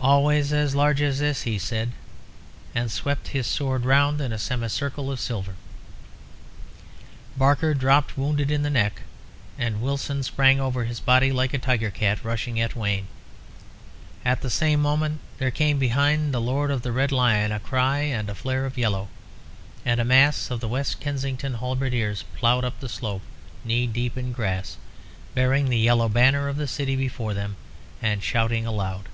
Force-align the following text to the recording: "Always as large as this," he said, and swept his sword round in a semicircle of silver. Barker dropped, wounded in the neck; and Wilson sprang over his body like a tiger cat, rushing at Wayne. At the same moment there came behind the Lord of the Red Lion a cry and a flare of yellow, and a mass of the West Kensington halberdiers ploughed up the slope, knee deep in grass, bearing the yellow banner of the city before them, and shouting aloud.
"Always 0.00 0.52
as 0.52 0.76
large 0.76 1.02
as 1.02 1.18
this," 1.18 1.42
he 1.42 1.58
said, 1.58 1.90
and 2.72 2.88
swept 2.88 3.28
his 3.28 3.48
sword 3.48 3.84
round 3.84 4.20
in 4.20 4.32
a 4.32 4.38
semicircle 4.38 5.10
of 5.10 5.18
silver. 5.18 5.56
Barker 7.36 7.74
dropped, 7.74 8.16
wounded 8.16 8.48
in 8.48 8.62
the 8.62 8.70
neck; 8.70 9.02
and 9.58 9.82
Wilson 9.82 10.22
sprang 10.22 10.60
over 10.60 10.84
his 10.84 11.00
body 11.00 11.32
like 11.32 11.52
a 11.52 11.58
tiger 11.58 11.90
cat, 11.90 12.22
rushing 12.24 12.60
at 12.60 12.76
Wayne. 12.76 13.08
At 14.24 14.40
the 14.40 14.48
same 14.50 14.80
moment 14.80 15.18
there 15.38 15.50
came 15.50 15.80
behind 15.80 16.32
the 16.32 16.40
Lord 16.40 16.70
of 16.70 16.82
the 16.82 16.92
Red 16.92 17.10
Lion 17.10 17.50
a 17.50 17.58
cry 17.60 17.98
and 18.02 18.30
a 18.30 18.36
flare 18.36 18.66
of 18.66 18.78
yellow, 18.78 19.08
and 19.84 20.00
a 20.00 20.04
mass 20.04 20.48
of 20.48 20.60
the 20.60 20.68
West 20.68 21.00
Kensington 21.00 21.54
halberdiers 21.54 22.22
ploughed 22.36 22.64
up 22.64 22.78
the 22.78 22.88
slope, 22.88 23.22
knee 23.64 23.86
deep 23.88 24.16
in 24.16 24.30
grass, 24.30 24.76
bearing 25.34 25.68
the 25.68 25.76
yellow 25.78 26.08
banner 26.08 26.46
of 26.46 26.56
the 26.56 26.68
city 26.68 26.94
before 26.94 27.34
them, 27.34 27.56
and 28.00 28.22
shouting 28.22 28.64
aloud. 28.64 29.08